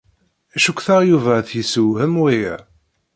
Cukkteɣ 0.63 0.99
Yuba 1.09 1.31
ad 1.37 1.45
t-yessewhem 1.47 2.13
waya. 2.21 2.55